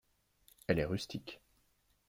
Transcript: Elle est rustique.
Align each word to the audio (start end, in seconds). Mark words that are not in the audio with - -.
Elle 0.65 0.79
est 0.79 0.85
rustique. 0.85 1.39